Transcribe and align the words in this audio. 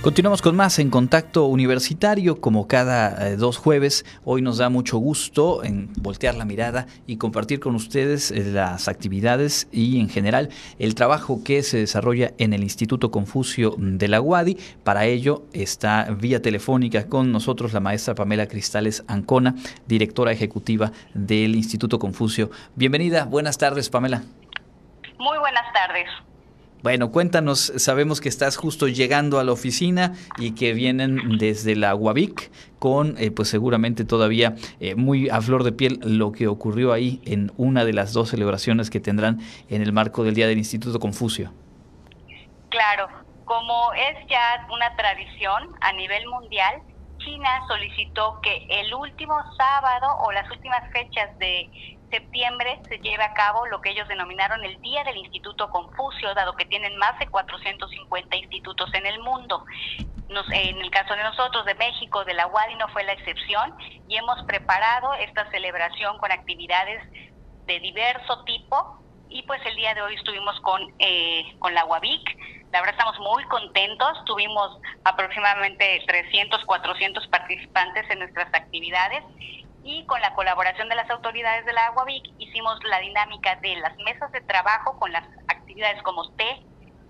Continuamos 0.00 0.42
con 0.42 0.54
más 0.54 0.78
en 0.78 0.90
Contacto 0.90 1.46
Universitario, 1.46 2.40
como 2.40 2.68
cada 2.68 3.30
eh, 3.30 3.36
dos 3.36 3.56
jueves. 3.56 4.06
Hoy 4.24 4.42
nos 4.42 4.58
da 4.58 4.68
mucho 4.68 4.96
gusto 4.98 5.64
en 5.64 5.92
voltear 5.94 6.36
la 6.36 6.44
mirada 6.44 6.86
y 7.08 7.16
compartir 7.16 7.58
con 7.58 7.74
ustedes 7.74 8.30
eh, 8.30 8.44
las 8.44 8.86
actividades 8.86 9.66
y 9.72 9.98
en 9.98 10.08
general 10.08 10.50
el 10.78 10.94
trabajo 10.94 11.42
que 11.42 11.64
se 11.64 11.78
desarrolla 11.78 12.32
en 12.38 12.52
el 12.52 12.62
Instituto 12.62 13.10
Confucio 13.10 13.74
de 13.76 14.06
la 14.06 14.20
UADI. 14.20 14.56
Para 14.84 15.04
ello 15.04 15.42
está 15.52 16.04
vía 16.04 16.40
telefónica 16.40 17.08
con 17.08 17.32
nosotros 17.32 17.72
la 17.72 17.80
maestra 17.80 18.14
Pamela 18.14 18.46
Cristales 18.46 19.02
Ancona, 19.08 19.56
directora 19.88 20.30
ejecutiva 20.30 20.92
del 21.12 21.56
Instituto 21.56 21.98
Confucio. 21.98 22.52
Bienvenida, 22.76 23.24
buenas 23.24 23.58
tardes 23.58 23.90
Pamela. 23.90 24.22
Muy 25.18 25.38
buenas 25.38 25.72
tardes. 25.72 26.08
Bueno, 26.80 27.10
cuéntanos, 27.10 27.72
sabemos 27.76 28.20
que 28.20 28.28
estás 28.28 28.56
justo 28.56 28.86
llegando 28.86 29.40
a 29.40 29.44
la 29.44 29.50
oficina 29.50 30.14
y 30.36 30.54
que 30.54 30.74
vienen 30.74 31.36
desde 31.36 31.74
la 31.74 31.96
UABIC 31.96 32.52
con, 32.78 33.16
eh, 33.18 33.32
pues 33.32 33.48
seguramente 33.48 34.04
todavía 34.04 34.54
eh, 34.78 34.94
muy 34.94 35.28
a 35.28 35.40
flor 35.40 35.64
de 35.64 35.72
piel 35.72 35.98
lo 36.04 36.30
que 36.30 36.46
ocurrió 36.46 36.92
ahí 36.92 37.20
en 37.24 37.50
una 37.56 37.84
de 37.84 37.92
las 37.92 38.12
dos 38.12 38.28
celebraciones 38.28 38.90
que 38.90 39.00
tendrán 39.00 39.40
en 39.68 39.82
el 39.82 39.92
marco 39.92 40.22
del 40.22 40.34
Día 40.34 40.46
del 40.46 40.58
Instituto 40.58 41.00
Confucio. 41.00 41.52
Claro, 42.68 43.08
como 43.44 43.92
es 43.94 44.28
ya 44.28 44.64
una 44.72 44.94
tradición 44.94 45.74
a 45.80 45.92
nivel 45.94 46.28
mundial, 46.28 46.80
China 47.18 47.48
solicitó 47.66 48.38
que 48.40 48.66
el 48.70 48.94
último 48.94 49.34
sábado 49.56 50.16
o 50.24 50.30
las 50.30 50.48
últimas 50.48 50.82
fechas 50.92 51.36
de 51.40 51.97
septiembre 52.10 52.80
se 52.88 52.98
lleve 52.98 53.22
a 53.22 53.34
cabo 53.34 53.66
lo 53.66 53.80
que 53.80 53.90
ellos 53.90 54.08
denominaron 54.08 54.64
el 54.64 54.80
Día 54.80 55.04
del 55.04 55.16
Instituto 55.16 55.70
Confucio, 55.70 56.34
dado 56.34 56.54
que 56.54 56.64
tienen 56.66 56.96
más 56.96 57.18
de 57.18 57.26
450 57.26 58.36
institutos 58.36 58.92
en 58.94 59.06
el 59.06 59.20
mundo. 59.20 59.64
en 60.52 60.78
el 60.78 60.90
caso 60.90 61.14
de 61.14 61.22
nosotros, 61.22 61.64
de 61.64 61.74
México, 61.74 62.24
de 62.24 62.34
la 62.34 62.46
UADI, 62.46 62.74
no 62.76 62.88
fue 62.88 63.02
la 63.04 63.12
excepción 63.12 63.74
y 64.08 64.16
hemos 64.16 64.42
preparado 64.44 65.14
esta 65.14 65.50
celebración 65.50 66.18
con 66.18 66.30
actividades 66.30 67.02
de 67.66 67.80
diverso 67.80 68.44
tipo 68.44 68.98
y 69.30 69.42
pues 69.42 69.60
el 69.66 69.76
día 69.76 69.94
de 69.94 70.02
hoy 70.02 70.14
estuvimos 70.14 70.58
con, 70.60 70.82
eh, 70.98 71.44
con 71.58 71.74
la 71.74 71.84
UABIC. 71.84 72.36
La 72.72 72.80
verdad 72.80 72.96
estamos 72.98 73.18
muy 73.20 73.44
contentos, 73.44 74.24
tuvimos 74.26 74.78
aproximadamente 75.04 76.02
300, 76.06 76.64
400 76.64 77.26
participantes 77.28 78.10
en 78.10 78.18
nuestras 78.18 78.52
actividades 78.54 79.24
y 79.88 80.04
con 80.04 80.20
la 80.20 80.34
colaboración 80.34 80.90
de 80.90 80.96
las 80.96 81.08
autoridades 81.08 81.64
de 81.64 81.72
la 81.72 81.86
Aguavic 81.86 82.22
hicimos 82.36 82.78
la 82.84 82.98
dinámica 82.98 83.56
de 83.62 83.74
las 83.76 83.96
mesas 84.04 84.30
de 84.32 84.42
trabajo 84.42 84.98
con 84.98 85.10
las 85.10 85.24
actividades 85.48 86.02
como 86.02 86.30
té, 86.36 86.60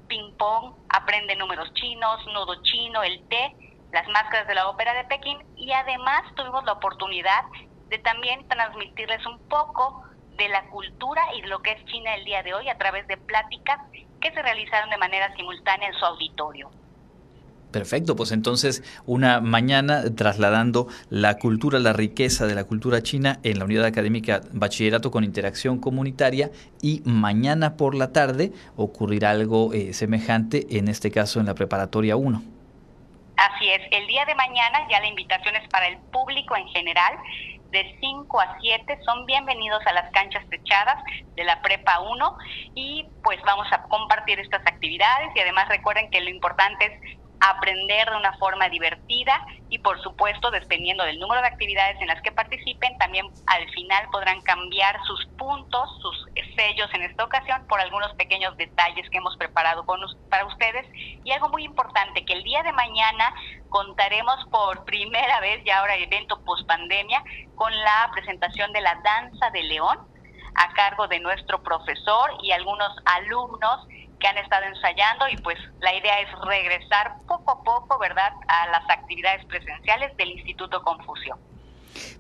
ping 0.07 0.37
pong, 0.39 0.75
aprende 0.89 1.35
números 1.35 1.75
chinos, 1.75 2.25
nudo 2.29 2.63
chino, 2.63 3.03
el 3.03 3.27
té, 3.29 3.53
las 3.91 4.07
máscaras 4.07 4.47
de 4.47 4.55
la 4.55 4.69
ópera 4.69 4.95
de 4.95 5.03
Pekín 5.07 5.39
y 5.57 5.73
además 5.73 6.23
tuvimos 6.37 6.65
la 6.67 6.75
oportunidad 6.75 7.43
de 7.89 7.99
también 7.99 8.47
transmitirles 8.47 9.27
un 9.27 9.41
poco 9.49 10.01
de 10.37 10.49
la 10.49 10.69
cultura 10.69 11.21
y 11.35 11.43
de 11.43 11.49
lo 11.49 11.59
que 11.59 11.73
es 11.73 11.85
China 11.87 12.15
el 12.15 12.25
día 12.25 12.45
de 12.45 12.55
hoy 12.55 12.69
a 12.69 12.79
través 12.79 13.05
de 13.09 13.17
pláticas 13.17 13.81
que 14.21 14.31
se 14.31 14.41
realizaron 14.41 14.89
de 14.91 14.99
manera 14.99 15.35
simultánea 15.35 15.89
en 15.89 15.95
su 15.95 16.05
auditorio. 16.05 16.71
Perfecto, 17.71 18.17
pues 18.17 18.33
entonces 18.33 18.83
una 19.05 19.41
mañana 19.41 20.03
trasladando 20.15 20.87
la 21.11 21.37
cultura, 21.37 21.79
la 21.79 21.93
riqueza 21.93 22.47
de 22.47 22.55
la 22.55 22.65
cultura 22.65 23.03
china 23.03 23.41
en 23.43 23.59
la 23.59 23.67
unidad 23.67 23.85
académica 23.85 24.41
bachillerato 24.53 25.11
con 25.11 25.23
interacción 25.23 25.79
comunitaria 25.79 26.51
y 26.81 27.03
mañana 27.05 27.77
por 27.77 27.95
la 27.95 28.13
tarde 28.13 28.53
ocurrirá 28.77 29.31
algo 29.31 29.75
eh, 29.75 29.93
semejante, 29.93 30.79
en 30.79 30.89
este 30.89 31.11
caso 31.11 31.41
en 31.41 31.47
la 31.47 31.55
preparatoria 31.55 32.17
1. 32.17 32.43
Así 33.37 33.69
es, 33.69 33.83
el 33.91 34.07
día 34.07 34.25
de 34.25 34.35
mañana 34.35 34.89
ya 34.91 35.01
la 35.01 35.07
invitación 35.07 35.55
es 35.57 35.69
para 35.69 35.89
el 35.89 35.99
público 36.11 36.57
en 36.57 36.67
general, 36.69 37.13
de 37.71 37.97
5 38.01 38.41
a 38.41 38.57
7 38.61 38.99
son 39.05 39.27
bienvenidos 39.27 39.87
a 39.87 39.93
las 39.93 40.11
canchas 40.13 40.43
techadas 40.49 41.03
de 41.37 41.45
la 41.45 41.61
Prepa 41.61 42.01
1 42.01 42.39
y 42.75 43.07
pues 43.23 43.39
vamos 43.43 43.67
a 43.73 43.83
compartir 43.83 44.41
estas 44.41 44.67
actividades 44.67 45.29
y 45.37 45.41
además 45.41 45.69
recuerden 45.69 46.11
que 46.11 46.23
lo 46.23 46.31
importante 46.31 46.87
es 46.87 47.19
aprender 47.41 48.11
de 48.11 48.17
una 48.17 48.33
forma 48.39 48.69
divertida 48.69 49.45
y 49.69 49.79
por 49.79 50.01
supuesto 50.03 50.51
dependiendo 50.51 51.05
del 51.05 51.19
número 51.19 51.41
de 51.41 51.49
actividades 51.49 52.01
en 52.01 52.09
las 52.09 52.21
que 52.23 52.33
participen 52.33 52.97
también 52.99 53.27
al 53.47 53.69
final 53.71 54.09
podrán 54.11 54.41
cambiar 54.43 54.99
sus 55.05 55.27
puntos, 55.39 55.89
sus 56.01 56.27
sellos 56.57 56.89
en 56.95 57.03
esta 57.03 57.25
ocasión 57.25 57.67
por 57.69 57.81
algunos 57.81 58.13
pequeños 58.15 58.57
detalles 58.57 59.09
que 59.11 59.19
hemos 59.19 59.37
preparado 59.37 59.85
para 60.29 60.47
ustedes. 60.47 60.87
Y 61.25 61.31
algo 61.33 61.49
muy 61.49 61.65
importante 61.65 62.25
que 62.25 62.33
el 62.33 62.43
día 62.43 62.63
de 62.63 62.73
mañana 62.73 63.33
contaremos 63.69 64.37
por 64.51 64.85
primera 64.85 65.41
vez 65.41 65.63
ya 65.65 65.79
ahora 65.79 65.97
evento 65.97 66.43
post 66.45 66.67
pandemia 66.67 67.23
con 67.55 67.73
la 67.73 68.11
presentación 68.13 68.73
de 68.73 68.81
la 68.81 68.95
danza 69.03 69.51
de 69.51 69.63
león 69.63 69.99
a 70.55 70.73
cargo 70.73 71.07
de 71.07 71.21
nuestro 71.21 71.63
profesor 71.63 72.31
y 72.43 72.51
algunos 72.51 72.91
alumnos 73.05 73.87
que 74.19 74.27
han 74.27 74.39
estado 74.39 74.65
ensayando 74.67 75.29
y 75.29 75.37
pues 75.39 75.59
la 75.81 75.95
idea 75.95 76.21
es 76.21 76.29
regresar 76.47 77.17
poco 77.27 77.53
a 77.53 77.63
poco, 77.63 77.99
¿verdad?, 77.99 78.33
a 78.47 78.69
las 78.69 78.89
actividades 78.91 79.45
presenciales 79.47 80.17
del 80.17 80.31
Instituto 80.31 80.83
Confucio. 80.83 81.39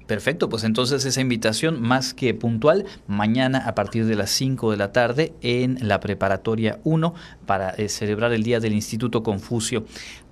Perfecto, 0.06 0.48
pues 0.48 0.64
entonces 0.64 1.04
esa 1.04 1.20
invitación 1.20 1.80
más 1.82 2.14
que 2.14 2.32
puntual, 2.32 2.86
mañana 3.06 3.58
a 3.66 3.74
partir 3.74 4.06
de 4.06 4.16
las 4.16 4.30
5 4.30 4.70
de 4.70 4.76
la 4.76 4.92
tarde 4.92 5.34
en 5.42 5.76
la 5.86 6.00
preparatoria 6.00 6.80
1 6.84 7.14
para 7.46 7.70
eh, 7.70 7.88
celebrar 7.88 8.32
el 8.32 8.42
Día 8.42 8.58
del 8.58 8.72
Instituto 8.72 9.22
Confucio. 9.22 9.84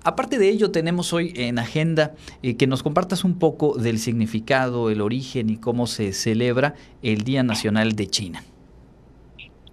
Aparte 0.03 0.39
de 0.39 0.49
ello, 0.49 0.71
tenemos 0.71 1.13
hoy 1.13 1.31
en 1.35 1.59
agenda 1.59 2.13
eh, 2.41 2.57
que 2.57 2.67
nos 2.67 2.81
compartas 2.81 3.23
un 3.23 3.37
poco 3.37 3.77
del 3.77 3.99
significado, 3.99 4.89
el 4.89 5.01
origen 5.01 5.49
y 5.49 5.57
cómo 5.57 5.85
se 5.85 6.11
celebra 6.13 6.73
el 7.03 7.23
Día 7.23 7.43
Nacional 7.43 7.95
de 7.95 8.07
China. 8.07 8.43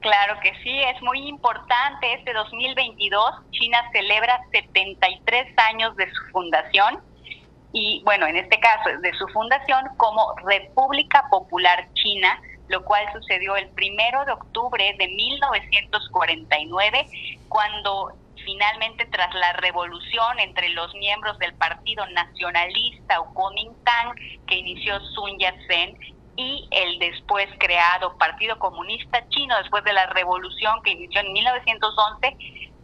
Claro 0.04 0.38
que 0.40 0.52
sí, 0.62 0.82
es 0.82 1.00
muy 1.00 1.26
importante. 1.26 2.12
Este 2.12 2.34
2022 2.34 3.50
China 3.52 3.78
celebra 3.90 4.38
73 4.52 5.46
años 5.70 5.96
de 5.96 6.12
su 6.12 6.22
fundación 6.30 7.02
y, 7.72 8.02
bueno, 8.04 8.26
en 8.26 8.36
este 8.36 8.60
caso, 8.60 8.90
de 9.00 9.14
su 9.14 9.26
fundación 9.28 9.86
como 9.96 10.34
República 10.44 11.24
Popular 11.30 11.88
China, 11.94 12.38
lo 12.68 12.84
cual 12.84 13.10
sucedió 13.14 13.56
el 13.56 13.70
primero 13.70 14.26
de 14.26 14.32
octubre 14.32 14.94
de 14.98 15.08
1949, 15.08 17.06
cuando 17.48 18.12
finalmente 18.44 19.06
tras 19.06 19.32
la 19.32 19.54
revolución 19.54 20.38
entre 20.38 20.68
los 20.68 20.94
miembros 20.96 21.38
del 21.38 21.54
Partido 21.54 22.06
Nacionalista 22.08 23.20
o 23.20 23.32
Kuomintang 23.32 24.14
que 24.46 24.56
inició 24.56 25.00
Sun 25.00 25.38
Yat-sen 25.38 25.96
y 26.36 26.68
el 26.70 26.98
después 26.98 27.48
creado 27.58 28.16
Partido 28.18 28.58
Comunista 28.58 29.26
Chino 29.28 29.56
después 29.58 29.84
de 29.84 29.92
la 29.92 30.06
revolución 30.06 30.82
que 30.82 30.92
inició 30.92 31.20
en 31.20 31.32
1911. 31.32 32.36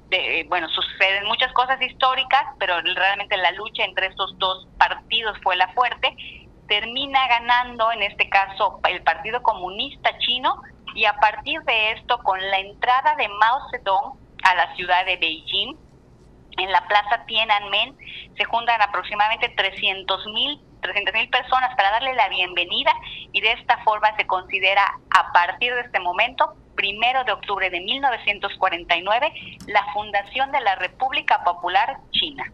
De, 0.08 0.44
bueno, 0.48 0.68
suceden 0.68 1.24
muchas 1.26 1.52
cosas 1.52 1.80
históricas, 1.80 2.42
pero 2.58 2.80
realmente 2.80 3.36
la 3.36 3.52
lucha 3.52 3.84
entre 3.84 4.06
estos 4.06 4.36
dos 4.38 4.66
partidos 4.76 5.38
fue 5.42 5.56
la 5.56 5.68
fuerte. 5.68 6.16
Termina 6.66 7.28
ganando, 7.28 7.92
en 7.92 8.02
este 8.02 8.28
caso, 8.28 8.80
el 8.88 9.02
Partido 9.02 9.42
Comunista 9.42 10.16
Chino 10.18 10.62
y 10.94 11.04
a 11.04 11.14
partir 11.14 11.60
de 11.62 11.92
esto, 11.92 12.18
con 12.18 12.40
la 12.40 12.58
entrada 12.58 13.14
de 13.16 13.28
Mao 13.28 13.70
Zedong 13.70 14.18
a 14.42 14.54
la 14.54 14.74
ciudad 14.74 15.04
de 15.06 15.16
Beijing, 15.16 15.76
en 16.58 16.72
la 16.72 16.86
plaza 16.88 17.24
Tiananmen 17.26 17.96
se 18.36 18.44
juntan 18.44 18.82
aproximadamente 18.82 19.48
300 19.50 20.26
mil 20.26 20.60
300 20.80 21.14
mil 21.14 21.28
personas 21.28 21.74
para 21.76 21.90
darle 21.90 22.14
la 22.14 22.28
bienvenida 22.28 22.92
y 23.32 23.40
de 23.40 23.52
esta 23.52 23.78
forma 23.84 24.14
se 24.16 24.26
considera 24.26 24.82
a 25.10 25.32
partir 25.32 25.74
de 25.74 25.80
este 25.80 26.00
momento, 26.00 26.54
primero 26.74 27.24
de 27.24 27.32
octubre 27.32 27.70
de 27.70 27.80
1949, 27.80 29.32
la 29.66 29.84
fundación 29.92 30.50
de 30.52 30.60
la 30.60 30.76
República 30.76 31.42
Popular 31.44 31.98
China. 32.10 32.44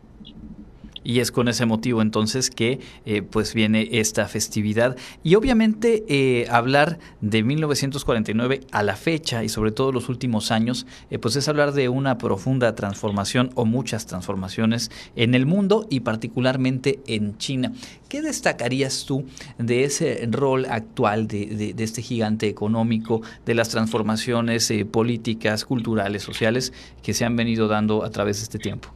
Y 1.07 1.21
es 1.21 1.31
con 1.31 1.47
ese 1.47 1.67
motivo 1.67 2.03
entonces 2.03 2.51
que 2.51 2.81
eh, 3.05 3.23
pues 3.23 3.55
viene 3.55 3.89
esta 3.93 4.27
festividad. 4.27 4.97
Y 5.23 5.37
obviamente 5.37 6.05
eh, 6.09 6.49
hablar 6.51 6.99
de 7.21 7.45
1949 7.45 8.63
a 8.73 8.83
la 8.83 8.97
fecha 8.97 9.45
y 9.45 9.49
sobre 9.49 9.71
todo 9.71 9.93
los 9.93 10.09
últimos 10.09 10.51
años, 10.51 10.85
eh, 11.11 11.21
pues 11.21 11.37
es 11.37 11.47
hablar 11.47 11.75
de 11.75 11.89
una 11.89 12.19
profunda 12.19 12.75
transformación 12.75 13.51
o 13.55 13.65
muchas 13.65 14.07
transformaciones 14.07 14.91
en 15.15 15.37
el 15.37 15.47
mundo 15.47 15.87
y 15.89 16.01
particularmente 16.01 16.99
en 17.07 17.39
China. 17.39 17.73
¿Qué 18.09 18.21
destacarías 18.21 19.05
tú 19.05 19.27
de 19.59 19.85
ese 19.85 20.29
rol 20.29 20.67
actual 20.69 21.29
de, 21.29 21.73
de 21.73 21.85
este 21.85 22.03
gigante 22.03 22.49
económico, 22.49 23.23
de 23.45 23.55
las 23.55 23.69
transformaciones 23.69 24.73
políticas, 24.91 25.65
culturales, 25.65 26.25
sociales 26.25 26.73
que 27.05 27.15
se 27.15 27.25
han 27.25 27.37
venido 27.37 27.69
dando 27.69 28.05
a 28.05 28.11
través 28.11 28.39
de 28.39 28.43
este 28.43 28.59
tiempo? 28.59 28.96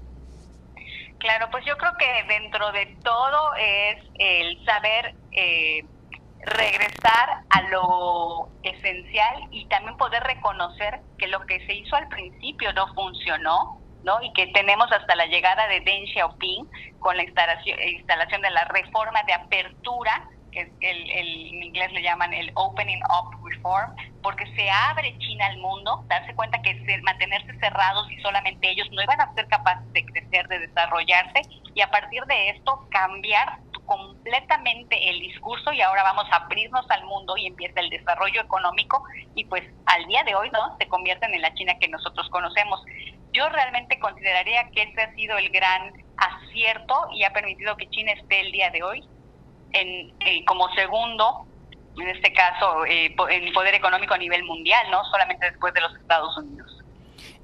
Claro, 1.21 1.49
pues 1.51 1.65
yo 1.67 1.77
creo 1.77 1.93
que 1.99 2.25
dentro 2.29 2.73
de 2.73 2.97
todo 3.05 3.55
es 3.57 4.03
el 4.19 4.65
saber 4.65 5.15
eh, 5.33 5.85
regresar 6.41 7.43
a 7.51 7.63
lo 7.69 8.49
esencial 8.63 9.47
y 9.51 9.67
también 9.67 9.99
poder 9.99 10.23
reconocer 10.23 11.01
que 11.19 11.29
lo 11.29 11.45
que 11.45 11.65
se 11.67 11.75
hizo 11.75 11.95
al 11.95 12.09
principio 12.09 12.73
no 12.73 12.93
funcionó 12.95 13.81
¿no? 14.03 14.23
Y 14.23 14.33
que 14.33 14.47
tenemos 14.49 14.91
hasta 14.93 15.15
la 15.15 15.27
llegada 15.27 15.67
de 15.69 15.81
Deng 15.81 16.07
Xiaoping 16.07 16.67
con 17.01 17.19
la 17.19 17.23
instalación, 17.23 17.79
instalación 17.83 18.41
de 18.41 18.51
la 18.51 18.65
reforma 18.65 19.23
de 19.25 19.35
apertura 19.35 20.27
que 20.53 20.73
el, 20.81 21.11
en 21.11 21.63
inglés 21.63 21.93
le 21.93 22.03
llaman 22.03 22.33
el 22.33 22.51
Opening 22.55 23.03
Up 23.05 23.37
Reform, 23.45 23.95
porque 24.23 24.47
se 24.55 24.71
abre 24.71 25.17
China 25.19 25.47
al 25.47 25.59
mundo, 25.59 26.05
darse 26.07 26.35
cuenta 26.35 26.61
que 26.63 26.75
mantenerse 27.03 27.59
cerrados 27.59 28.11
y 28.11 28.21
solamente 28.21 28.71
ellos 28.71 28.89
no 28.91 29.03
iban 29.03 29.21
a 29.21 29.33
ser 29.35 29.47
capaces 29.49 29.91
de 29.93 30.05
crecer, 30.05 30.49
de 30.49 30.59
desarrollarse, 30.59 31.43
y 31.75 31.81
a 31.81 31.91
partir 31.91 32.25
de 32.25 32.51
esto 32.51 32.87
cambiar 32.91 33.59
completamente 33.91 35.11
el 35.11 35.19
discurso 35.19 35.73
y 35.73 35.81
ahora 35.81 36.05
vamos 36.05 36.25
a 36.31 36.37
abrirnos 36.37 36.89
al 36.91 37.05
mundo 37.07 37.37
y 37.37 37.47
empieza 37.47 37.81
el 37.81 37.91
desarrollo 37.91 38.41
económico 38.41 39.03
y 39.35 39.45
pues 39.47 39.65
al 39.87 40.07
día 40.07 40.23
de 40.23 40.37
hoy 40.37 40.49
no 40.51 40.77
se 40.79 40.87
convierten 40.87 41.35
en 41.35 41.43
la 41.43 41.53
China 41.55 41.77
que 41.81 41.89
nosotros 41.89 42.29
conocemos. 42.31 42.81
Yo 43.33 43.49
realmente 43.49 43.99
consideraría 43.99 44.69
que 44.71 44.83
ese 44.83 45.03
ha 45.03 45.13
sido 45.15 45.39
el 45.39 45.49
gran 45.51 45.93
acierto 46.17 47.09
y 47.13 47.25
ha 47.25 47.33
permitido 47.33 47.77
que 47.77 47.91
China 47.91 48.13
esté 48.13 48.43
el 48.43 48.53
día 48.53 48.71
de 48.71 48.83
hoy 48.85 49.05
en, 49.73 50.45
como 50.45 50.69
segundo, 50.75 51.47
en 51.99 52.09
este 52.09 52.33
caso, 52.33 52.85
eh, 52.87 53.15
en 53.31 53.53
poder 53.53 53.75
económico 53.75 54.15
a 54.15 54.19
nivel 54.19 54.45
mundial, 54.45 54.91
no 54.91 55.05
solamente 55.11 55.47
después 55.47 55.75
de 55.75 55.81
los 55.81 55.95
Estados 55.97 56.37
Unidos 56.39 56.77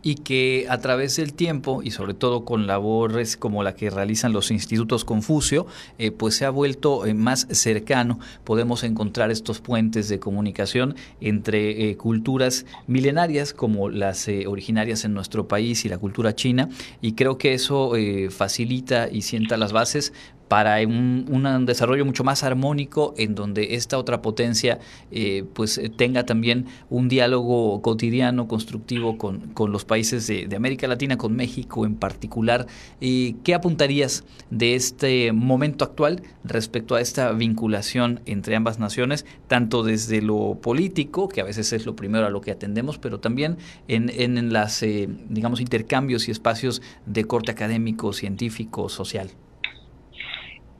y 0.02 0.14
que 0.16 0.66
a 0.68 0.78
través 0.78 1.16
del 1.16 1.34
tiempo 1.34 1.82
y 1.82 1.90
sobre 1.90 2.14
todo 2.14 2.44
con 2.44 2.68
labores 2.68 3.36
como 3.36 3.64
la 3.64 3.74
que 3.74 3.90
realizan 3.90 4.32
los 4.32 4.52
institutos 4.52 5.04
Confucio, 5.04 5.66
eh, 5.98 6.12
pues 6.12 6.36
se 6.36 6.44
ha 6.44 6.50
vuelto 6.50 7.02
más 7.16 7.48
cercano. 7.50 8.20
Podemos 8.44 8.84
encontrar 8.84 9.32
estos 9.32 9.60
puentes 9.60 10.08
de 10.08 10.20
comunicación 10.20 10.94
entre 11.20 11.96
culturas 11.96 12.66
milenarias 12.86 13.52
como 13.52 13.88
las 13.88 14.28
originarias 14.46 15.04
en 15.04 15.12
nuestro 15.12 15.48
país 15.48 15.84
y 15.84 15.88
la 15.88 15.98
cultura 15.98 16.36
china 16.36 16.68
y 17.00 17.14
creo 17.14 17.36
que 17.36 17.54
eso 17.54 17.94
facilita 18.30 19.08
y 19.10 19.22
sienta 19.22 19.56
las 19.56 19.72
bases 19.72 20.12
para 20.48 20.78
un, 20.86 21.26
desarrollo 21.66 22.04
mucho 22.04 22.24
más 22.24 22.42
armónico 22.42 23.14
en 23.16 23.34
donde 23.34 23.74
esta 23.74 23.98
otra 23.98 24.22
potencia 24.22 24.78
eh, 25.10 25.44
pues 25.54 25.78
eh, 25.78 25.88
tenga 25.88 26.24
también 26.24 26.66
un 26.90 27.08
diálogo 27.08 27.82
cotidiano, 27.82 28.48
constructivo 28.48 29.18
con, 29.18 29.52
con 29.52 29.72
los 29.72 29.84
países 29.84 30.26
de, 30.26 30.48
América 30.56 30.88
Latina, 30.88 31.18
con 31.18 31.36
México 31.36 31.84
en 31.84 31.96
particular. 31.96 32.66
¿Qué 33.00 33.54
apuntarías 33.54 34.24
de 34.50 34.74
este 34.74 35.32
momento 35.32 35.84
actual 35.84 36.22
respecto 36.44 36.94
a 36.94 37.00
esta 37.00 37.32
vinculación 37.32 38.20
entre 38.26 38.56
ambas 38.56 38.78
naciones, 38.78 39.26
tanto 39.48 39.82
desde 39.82 40.22
lo 40.22 40.58
político, 40.60 41.28
que 41.28 41.40
a 41.40 41.44
veces 41.44 41.72
es 41.72 41.86
lo 41.86 41.96
primero 41.96 42.26
a 42.26 42.30
lo 42.30 42.40
que 42.40 42.50
atendemos, 42.50 42.98
pero 42.98 43.20
también 43.20 43.58
en, 43.88 44.10
en 44.10 44.52
las, 44.52 44.82
eh, 44.82 45.08
digamos, 45.28 45.60
intercambios 45.60 46.28
y 46.28 46.30
espacios 46.30 46.82
de 47.04 47.24
corte 47.24 47.52
académico, 47.52 48.12
científico, 48.12 48.88
social? 48.88 49.30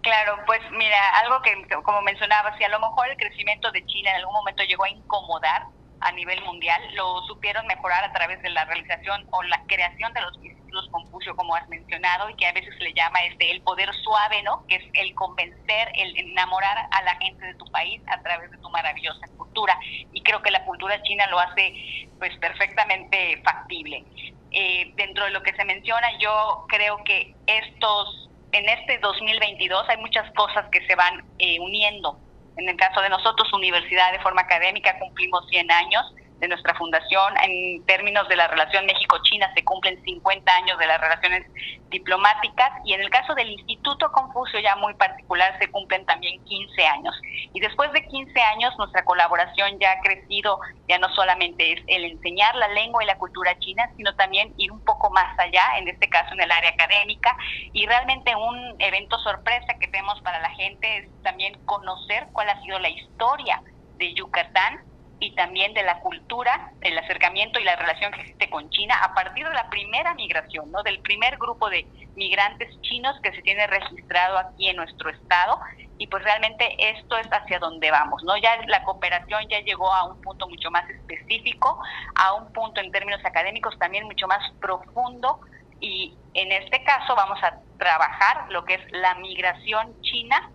Claro, 0.06 0.38
pues 0.46 0.60
mira, 0.70 1.18
algo 1.24 1.42
que 1.42 1.52
como 1.82 2.00
mencionaba, 2.02 2.56
si 2.56 2.62
a 2.62 2.68
lo 2.68 2.78
mejor 2.78 3.08
el 3.08 3.16
crecimiento 3.16 3.72
de 3.72 3.84
China 3.86 4.10
en 4.10 4.18
algún 4.18 4.34
momento 4.34 4.62
llegó 4.62 4.84
a 4.84 4.88
incomodar 4.88 5.64
a 6.00 6.12
nivel 6.12 6.40
mundial, 6.44 6.80
lo 6.94 7.22
supieron 7.22 7.66
mejorar 7.66 8.04
a 8.04 8.12
través 8.12 8.40
de 8.40 8.50
la 8.50 8.64
realización 8.66 9.26
o 9.32 9.42
la 9.42 9.60
creación 9.66 10.12
de 10.12 10.20
los 10.20 10.32
institutos 10.36 10.88
Confucio, 10.92 11.34
como 11.34 11.56
has 11.56 11.68
mencionado, 11.68 12.30
y 12.30 12.36
que 12.36 12.46
a 12.46 12.52
veces 12.52 12.72
se 12.78 12.84
le 12.84 12.92
llama 12.94 13.18
este 13.24 13.50
el 13.50 13.62
poder 13.62 13.92
suave, 14.04 14.44
¿no? 14.44 14.64
Que 14.68 14.76
es 14.76 14.84
el 14.92 15.12
convencer, 15.16 15.90
el 15.96 16.16
enamorar 16.18 16.86
a 16.88 17.02
la 17.02 17.16
gente 17.16 17.44
de 17.44 17.54
tu 17.54 17.64
país 17.72 18.00
a 18.06 18.22
través 18.22 18.48
de 18.52 18.58
tu 18.58 18.70
maravillosa 18.70 19.26
cultura. 19.36 19.76
Y 20.12 20.22
creo 20.22 20.40
que 20.40 20.52
la 20.52 20.64
cultura 20.64 21.02
china 21.02 21.26
lo 21.28 21.40
hace 21.40 21.74
pues 22.20 22.36
perfectamente 22.38 23.42
factible. 23.42 24.04
Eh, 24.52 24.92
dentro 24.94 25.24
de 25.24 25.32
lo 25.32 25.42
que 25.42 25.52
se 25.54 25.64
menciona, 25.64 26.16
yo 26.20 26.64
creo 26.68 27.02
que 27.02 27.34
estos 27.46 28.25
en 28.52 28.68
este 28.68 28.98
2022 28.98 29.88
hay 29.88 29.96
muchas 29.98 30.30
cosas 30.32 30.66
que 30.70 30.84
se 30.86 30.94
van 30.94 31.24
eh, 31.38 31.58
uniendo. 31.60 32.18
En 32.56 32.68
el 32.68 32.76
caso 32.76 33.00
de 33.02 33.10
nosotros, 33.10 33.52
Universidad 33.52 34.12
de 34.12 34.20
Forma 34.20 34.42
Académica, 34.42 34.98
cumplimos 34.98 35.46
100 35.48 35.70
años 35.70 36.14
de 36.38 36.48
nuestra 36.48 36.74
fundación. 36.74 37.34
En 37.42 37.84
términos 37.86 38.28
de 38.28 38.36
la 38.36 38.48
relación 38.48 38.86
México-China 38.86 39.50
se 39.54 39.64
cumplen 39.64 40.02
50 40.04 40.52
años 40.52 40.78
de 40.78 40.86
las 40.86 41.00
relaciones 41.00 41.46
diplomáticas 41.88 42.70
y 42.84 42.92
en 42.92 43.00
el 43.00 43.10
caso 43.10 43.34
del 43.34 43.50
Instituto 43.50 44.10
Confucio 44.12 44.60
ya 44.60 44.76
muy 44.76 44.94
particular 44.94 45.56
se 45.58 45.70
cumplen 45.70 46.04
también 46.04 46.42
15 46.44 46.86
años. 46.86 47.14
Y 47.52 47.60
después 47.60 47.92
de 47.92 48.04
15 48.06 48.40
años 48.40 48.76
nuestra 48.76 49.04
colaboración 49.04 49.78
ya 49.78 49.92
ha 49.92 50.00
crecido, 50.00 50.58
ya 50.88 50.98
no 50.98 51.08
solamente 51.14 51.72
es 51.72 51.80
el 51.86 52.04
enseñar 52.04 52.54
la 52.56 52.68
lengua 52.68 53.02
y 53.02 53.06
la 53.06 53.18
cultura 53.18 53.58
china, 53.58 53.88
sino 53.96 54.14
también 54.16 54.52
ir 54.56 54.72
un 54.72 54.84
poco 54.84 55.10
más 55.10 55.38
allá, 55.38 55.62
en 55.78 55.88
este 55.88 56.08
caso 56.08 56.34
en 56.34 56.40
el 56.40 56.50
área 56.50 56.70
académica. 56.70 57.36
Y 57.72 57.86
realmente 57.86 58.34
un 58.34 58.74
evento 58.78 59.18
sorpresa 59.20 59.74
que 59.80 59.88
tenemos 59.88 60.20
para 60.22 60.40
la 60.40 60.50
gente 60.50 60.98
es 60.98 61.22
también 61.22 61.54
conocer 61.64 62.26
cuál 62.32 62.48
ha 62.48 62.60
sido 62.62 62.78
la 62.78 62.88
historia 62.88 63.62
de 63.96 64.12
Yucatán 64.14 64.80
y 65.18 65.34
también 65.34 65.72
de 65.72 65.82
la 65.82 66.00
cultura, 66.00 66.72
el 66.82 66.96
acercamiento 66.98 67.58
y 67.58 67.64
la 67.64 67.76
relación 67.76 68.12
que 68.12 68.20
existe 68.20 68.50
con 68.50 68.68
China 68.70 68.94
a 69.02 69.14
partir 69.14 69.48
de 69.48 69.54
la 69.54 69.68
primera 69.70 70.14
migración, 70.14 70.70
¿no? 70.70 70.82
Del 70.82 71.00
primer 71.00 71.38
grupo 71.38 71.70
de 71.70 71.86
migrantes 72.16 72.68
chinos 72.82 73.18
que 73.22 73.32
se 73.32 73.42
tiene 73.42 73.66
registrado 73.66 74.38
aquí 74.38 74.68
en 74.68 74.76
nuestro 74.76 75.10
estado 75.10 75.58
y 75.98 76.06
pues 76.08 76.22
realmente 76.22 76.76
esto 76.78 77.16
es 77.16 77.26
hacia 77.28 77.58
donde 77.58 77.90
vamos, 77.90 78.22
¿no? 78.24 78.36
Ya 78.36 78.58
la 78.66 78.82
cooperación 78.84 79.48
ya 79.48 79.60
llegó 79.60 79.90
a 79.92 80.04
un 80.04 80.20
punto 80.20 80.48
mucho 80.48 80.70
más 80.70 80.88
específico, 80.90 81.80
a 82.14 82.34
un 82.34 82.52
punto 82.52 82.80
en 82.80 82.92
términos 82.92 83.24
académicos 83.24 83.78
también 83.78 84.04
mucho 84.04 84.26
más 84.26 84.50
profundo 84.60 85.40
y 85.80 86.14
en 86.34 86.52
este 86.52 86.82
caso 86.84 87.14
vamos 87.16 87.42
a 87.42 87.58
trabajar 87.78 88.50
lo 88.50 88.64
que 88.64 88.74
es 88.74 88.92
la 88.92 89.14
migración 89.14 89.94
china 90.02 90.50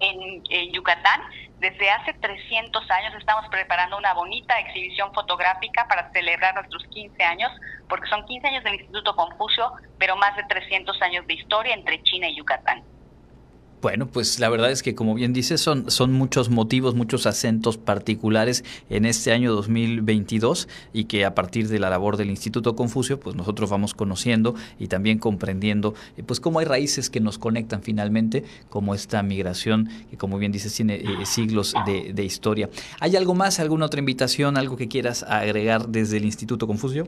en, 0.00 0.42
en 0.48 0.72
Yucatán 0.72 1.20
desde 1.60 1.90
hace 1.90 2.14
300 2.14 2.90
años 2.90 3.14
estamos 3.18 3.44
preparando 3.50 3.96
una 3.96 4.14
bonita 4.14 4.58
exhibición 4.60 5.12
fotográfica 5.12 5.86
para 5.88 6.10
celebrar 6.12 6.54
nuestros 6.54 6.84
15 6.90 7.22
años, 7.24 7.50
porque 7.88 8.08
son 8.08 8.24
15 8.24 8.46
años 8.46 8.64
del 8.64 8.74
Instituto 8.74 9.14
Confucio, 9.16 9.72
pero 9.98 10.16
más 10.16 10.36
de 10.36 10.44
300 10.44 11.00
años 11.02 11.26
de 11.26 11.34
historia 11.34 11.74
entre 11.74 12.02
China 12.02 12.28
y 12.28 12.36
Yucatán. 12.36 12.84
Bueno, 13.80 14.08
pues 14.08 14.40
la 14.40 14.48
verdad 14.48 14.72
es 14.72 14.82
que 14.82 14.96
como 14.96 15.14
bien 15.14 15.32
dices, 15.32 15.60
son, 15.60 15.88
son 15.88 16.12
muchos 16.12 16.50
motivos, 16.50 16.96
muchos 16.96 17.26
acentos 17.26 17.78
particulares 17.78 18.64
en 18.90 19.04
este 19.04 19.30
año 19.30 19.52
2022 19.52 20.68
y 20.92 21.04
que 21.04 21.24
a 21.24 21.34
partir 21.36 21.68
de 21.68 21.78
la 21.78 21.88
labor 21.88 22.16
del 22.16 22.28
Instituto 22.28 22.74
Confucio, 22.74 23.20
pues 23.20 23.36
nosotros 23.36 23.70
vamos 23.70 23.94
conociendo 23.94 24.56
y 24.80 24.88
también 24.88 25.18
comprendiendo 25.18 25.94
eh, 26.16 26.24
pues 26.24 26.40
cómo 26.40 26.58
hay 26.58 26.64
raíces 26.64 27.08
que 27.08 27.20
nos 27.20 27.38
conectan 27.38 27.82
finalmente, 27.82 28.42
como 28.68 28.96
esta 28.96 29.22
migración 29.22 29.88
que 30.10 30.16
como 30.16 30.38
bien 30.38 30.50
dices 30.50 30.74
tiene 30.74 30.96
eh, 30.96 31.24
siglos 31.24 31.72
de, 31.86 32.12
de 32.12 32.24
historia. 32.24 32.68
¿Hay 32.98 33.14
algo 33.14 33.34
más, 33.34 33.60
alguna 33.60 33.86
otra 33.86 34.00
invitación, 34.00 34.56
algo 34.56 34.76
que 34.76 34.88
quieras 34.88 35.22
agregar 35.22 35.88
desde 35.88 36.16
el 36.16 36.24
Instituto 36.24 36.66
Confucio? 36.66 37.06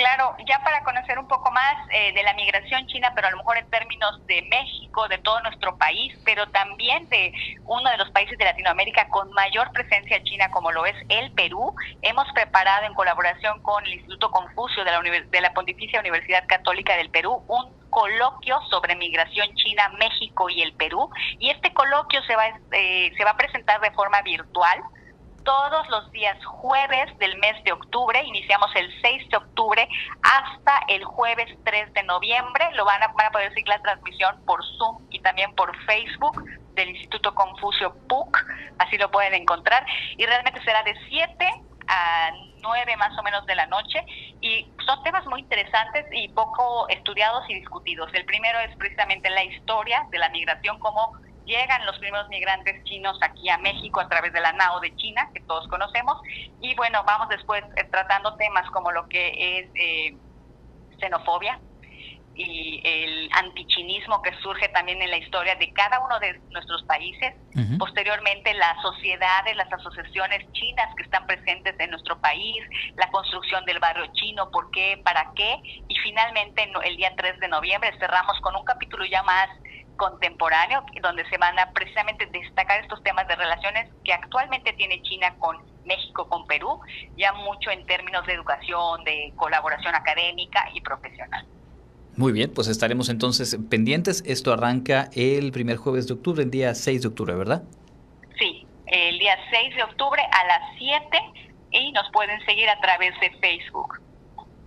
Claro, 0.00 0.34
ya 0.48 0.58
para 0.64 0.82
conocer 0.82 1.18
un 1.18 1.28
poco 1.28 1.50
más 1.50 1.76
eh, 1.90 2.14
de 2.14 2.22
la 2.22 2.32
migración 2.32 2.86
china, 2.86 3.12
pero 3.14 3.28
a 3.28 3.32
lo 3.32 3.36
mejor 3.36 3.58
en 3.58 3.68
términos 3.68 4.26
de 4.26 4.40
México, 4.48 5.06
de 5.08 5.18
todo 5.18 5.42
nuestro 5.42 5.76
país, 5.76 6.18
pero 6.24 6.48
también 6.48 7.06
de 7.10 7.30
uno 7.66 7.90
de 7.90 7.98
los 7.98 8.10
países 8.10 8.38
de 8.38 8.46
Latinoamérica 8.46 9.08
con 9.08 9.30
mayor 9.32 9.70
presencia 9.72 10.22
china 10.22 10.50
como 10.52 10.72
lo 10.72 10.86
es 10.86 10.96
el 11.10 11.30
Perú, 11.32 11.74
hemos 12.00 12.26
preparado 12.32 12.86
en 12.86 12.94
colaboración 12.94 13.60
con 13.60 13.84
el 13.84 13.92
Instituto 13.92 14.30
Confucio 14.30 14.86
de 14.86 14.90
la, 14.90 15.02
de 15.02 15.40
la 15.42 15.52
Pontificia 15.52 16.00
Universidad 16.00 16.46
Católica 16.46 16.96
del 16.96 17.10
Perú 17.10 17.44
un 17.46 17.70
coloquio 17.90 18.58
sobre 18.70 18.96
migración 18.96 19.54
china, 19.54 19.90
México 19.98 20.48
y 20.48 20.62
el 20.62 20.72
Perú. 20.72 21.10
Y 21.38 21.50
este 21.50 21.74
coloquio 21.74 22.22
se 22.22 22.36
va, 22.36 22.46
eh, 22.72 23.12
se 23.18 23.24
va 23.24 23.32
a 23.32 23.36
presentar 23.36 23.82
de 23.82 23.90
forma 23.90 24.22
virtual 24.22 24.82
todos 25.44 25.88
los 25.88 26.10
días 26.12 26.36
jueves 26.44 27.16
del 27.18 27.38
mes 27.38 27.62
de 27.64 27.72
octubre, 27.72 28.22
iniciamos 28.24 28.70
el 28.76 28.90
6 29.00 29.28
de 29.30 29.36
octubre 29.36 29.88
hasta 30.22 30.80
el 30.88 31.04
jueves 31.04 31.48
3 31.64 31.92
de 31.92 32.02
noviembre, 32.04 32.68
lo 32.74 32.84
van 32.84 33.02
a, 33.02 33.08
van 33.08 33.26
a 33.26 33.30
poder 33.30 33.50
seguir 33.50 33.68
la 33.68 33.80
transmisión 33.82 34.42
por 34.44 34.64
Zoom 34.76 35.06
y 35.10 35.20
también 35.20 35.54
por 35.54 35.76
Facebook 35.84 36.44
del 36.74 36.90
Instituto 36.90 37.34
Confucio 37.34 37.94
PUC, 38.08 38.38
así 38.78 38.96
lo 38.98 39.10
pueden 39.10 39.34
encontrar, 39.34 39.84
y 40.16 40.24
realmente 40.24 40.62
será 40.64 40.82
de 40.82 40.94
7 41.08 41.46
a 41.88 42.30
9 42.62 42.96
más 42.96 43.18
o 43.18 43.22
menos 43.22 43.44
de 43.46 43.54
la 43.54 43.66
noche. 43.66 44.04
Y 44.40 44.66
son 44.86 45.02
temas 45.02 45.26
muy 45.26 45.40
interesantes 45.40 46.06
y 46.12 46.28
poco 46.28 46.88
estudiados 46.88 47.44
y 47.48 47.54
discutidos. 47.54 48.10
El 48.14 48.24
primero 48.24 48.58
es 48.60 48.74
precisamente 48.76 49.28
la 49.30 49.44
historia 49.44 50.06
de 50.10 50.18
la 50.18 50.28
migración, 50.30 50.78
como 50.78 51.12
llegan 51.44 51.84
los 51.86 51.98
primeros 51.98 52.28
migrantes 52.28 52.82
chinos 52.84 53.18
aquí 53.22 53.48
a 53.48 53.58
México 53.58 54.00
a 54.00 54.08
través 54.08 54.32
de 54.32 54.40
la 54.40 54.52
NAO 54.52 54.80
de 54.80 54.94
China, 54.96 55.28
que 55.34 55.40
todos 55.40 55.66
conocemos, 55.68 56.20
y 56.60 56.74
bueno, 56.74 57.02
vamos 57.06 57.28
después 57.28 57.62
eh, 57.76 57.84
tratando 57.90 58.34
temas 58.36 58.68
como 58.70 58.92
lo 58.92 59.08
que 59.08 59.58
es 59.58 59.68
eh, 59.74 60.16
xenofobia, 60.98 61.60
y 62.34 62.80
el 62.84 63.28
antichinismo 63.32 64.22
que 64.22 64.32
surge 64.42 64.68
también 64.68 65.02
en 65.02 65.10
la 65.10 65.18
historia 65.18 65.56
de 65.56 65.72
cada 65.72 66.00
uno 66.00 66.18
de 66.20 66.38
nuestros 66.50 66.82
países. 66.84 67.34
Posteriormente, 67.78 68.54
las 68.54 68.80
sociedades, 68.80 69.56
las 69.56 69.70
asociaciones 69.72 70.50
chinas 70.52 70.94
que 70.96 71.02
están 71.02 71.26
presentes 71.26 71.74
en 71.78 71.90
nuestro 71.90 72.18
país, 72.20 72.64
la 72.96 73.10
construcción 73.10 73.64
del 73.64 73.78
barrio 73.78 74.06
chino, 74.12 74.50
por 74.50 74.70
qué, 74.70 75.00
para 75.04 75.32
qué. 75.34 75.56
Y 75.88 75.94
finalmente, 75.96 76.70
el 76.84 76.96
día 76.96 77.12
3 77.16 77.40
de 77.40 77.48
noviembre 77.48 77.92
cerramos 77.98 78.40
con 78.40 78.56
un 78.56 78.64
capítulo 78.64 79.04
ya 79.04 79.22
más 79.22 79.48
contemporáneo, 80.00 80.82
donde 81.02 81.28
se 81.28 81.36
van 81.36 81.58
a 81.58 81.72
precisamente 81.72 82.24
destacar 82.24 82.80
estos 82.80 83.02
temas 83.02 83.28
de 83.28 83.36
relaciones 83.36 83.86
que 84.02 84.14
actualmente 84.14 84.72
tiene 84.72 85.02
China 85.02 85.34
con 85.38 85.58
México, 85.84 86.26
con 86.26 86.46
Perú, 86.46 86.80
ya 87.18 87.34
mucho 87.34 87.70
en 87.70 87.84
términos 87.84 88.26
de 88.26 88.32
educación, 88.32 89.04
de 89.04 89.30
colaboración 89.36 89.94
académica 89.94 90.70
y 90.72 90.80
profesional. 90.80 91.44
Muy 92.16 92.32
bien, 92.32 92.50
pues 92.54 92.68
estaremos 92.68 93.10
entonces 93.10 93.58
pendientes. 93.68 94.24
Esto 94.26 94.54
arranca 94.54 95.10
el 95.14 95.52
primer 95.52 95.76
jueves 95.76 96.08
de 96.08 96.14
octubre, 96.14 96.42
el 96.44 96.50
día 96.50 96.74
6 96.74 97.02
de 97.02 97.08
octubre, 97.08 97.34
¿verdad? 97.34 97.62
Sí, 98.38 98.66
el 98.86 99.18
día 99.18 99.36
6 99.50 99.76
de 99.76 99.82
octubre 99.82 100.22
a 100.22 100.46
las 100.46 100.78
7 100.78 101.04
y 101.72 101.92
nos 101.92 102.10
pueden 102.10 102.42
seguir 102.46 102.70
a 102.70 102.80
través 102.80 103.12
de 103.20 103.30
Facebook. 103.38 104.00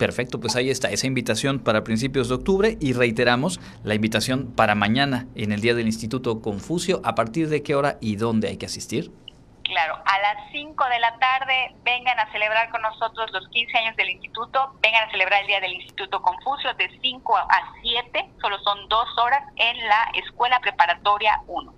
Perfecto, 0.03 0.41
pues 0.41 0.57
ahí 0.57 0.69
está 0.69 0.89
esa 0.89 1.07
invitación 1.07 1.60
para 1.60 1.86
principios 1.86 2.27
de 2.27 2.36
octubre 2.36 2.77
y 2.81 2.91
reiteramos 2.91 3.62
la 3.86 3.95
invitación 3.95 4.51
para 4.53 4.75
mañana 4.75 5.27
en 5.33 5.53
el 5.53 5.62
Día 5.62 5.75
del 5.75 5.86
Instituto 5.86 6.41
Confucio. 6.41 7.00
¿A 7.05 7.15
partir 7.15 7.48
de 7.48 7.63
qué 7.63 7.74
hora 7.74 7.95
y 8.01 8.17
dónde 8.17 8.50
hay 8.50 8.57
que 8.57 8.65
asistir? 8.65 9.13
Claro, 9.63 9.95
a 9.95 10.19
las 10.19 10.51
5 10.51 10.83
de 10.89 11.00
la 11.00 11.17
tarde 11.19 11.74
vengan 11.86 12.19
a 12.19 12.29
celebrar 12.33 12.69
con 12.69 12.81
nosotros 12.81 13.31
los 13.31 13.48
15 13.48 13.77
años 13.77 13.95
del 13.95 14.10
instituto, 14.10 14.74
vengan 14.81 15.07
a 15.07 15.12
celebrar 15.12 15.39
el 15.39 15.48
Día 15.48 15.62
del 15.62 15.72
Instituto 15.72 16.22
Confucio 16.22 16.74
de 16.74 16.89
5 17.01 17.38
a 17.38 17.74
7, 17.81 18.29
solo 18.41 18.60
son 18.60 18.89
dos 18.89 19.07
horas 19.24 19.41
en 19.55 19.88
la 19.88 20.12
Escuela 20.22 20.60
Preparatoria 20.60 21.39
1. 21.48 21.74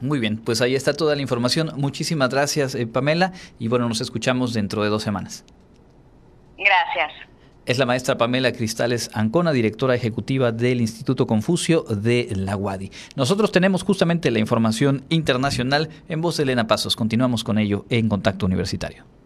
Muy 0.00 0.18
bien, 0.18 0.38
pues 0.42 0.62
ahí 0.62 0.74
está 0.74 0.94
toda 0.94 1.14
la 1.14 1.20
información. 1.20 1.72
Muchísimas 1.76 2.30
gracias, 2.30 2.74
eh, 2.74 2.86
Pamela, 2.86 3.32
y 3.58 3.68
bueno, 3.68 3.86
nos 3.86 4.00
escuchamos 4.00 4.54
dentro 4.54 4.82
de 4.82 4.88
dos 4.88 5.02
semanas. 5.02 5.44
Gracias. 6.56 7.30
Es 7.66 7.78
la 7.78 7.86
maestra 7.86 8.16
Pamela 8.16 8.52
Cristales 8.52 9.10
Ancona, 9.12 9.52
directora 9.52 9.94
ejecutiva 9.94 10.50
del 10.50 10.80
Instituto 10.80 11.26
Confucio 11.26 11.82
de 11.82 12.28
la 12.34 12.56
UADI. 12.56 12.90
Nosotros 13.16 13.52
tenemos 13.52 13.82
justamente 13.82 14.30
la 14.30 14.38
información 14.38 15.04
internacional 15.10 15.90
en 16.08 16.22
voz 16.22 16.38
de 16.38 16.44
Elena 16.44 16.66
Pasos. 16.66 16.96
Continuamos 16.96 17.44
con 17.44 17.58
ello 17.58 17.84
en 17.90 18.08
Contacto 18.08 18.46
Universitario. 18.46 19.19